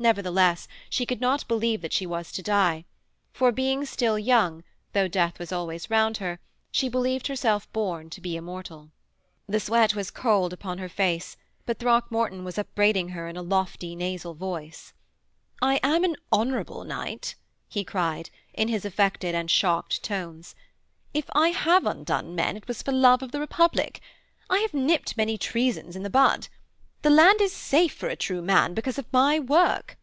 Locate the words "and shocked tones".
19.34-20.54